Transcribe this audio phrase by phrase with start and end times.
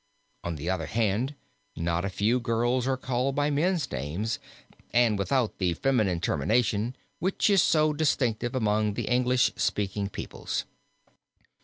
[0.43, 1.35] On the other hand,
[1.75, 4.39] not a few girls are called by men's names
[4.89, 10.65] and without the feminine termination which is so distinctive among the English speaking peoples.